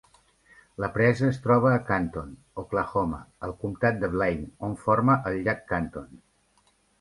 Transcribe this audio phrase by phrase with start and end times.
[0.83, 3.19] La presa es troba a Canton, Oklahoma,
[3.49, 6.11] al comtat de Blaine, on forma el Llac Canton.